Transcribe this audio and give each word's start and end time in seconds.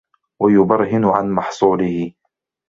وَيُبَرْهِنُ 0.41 1.05
عَنْ 1.05 1.25
مَحْصُولِهِ 1.31 2.13